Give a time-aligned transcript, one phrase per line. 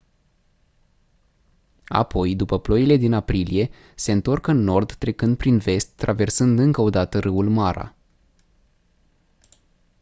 [1.87, 6.89] apoi după ploile din aprilie se întorc în nord trecând prin vest traversând încă o
[6.89, 7.95] dată râul mara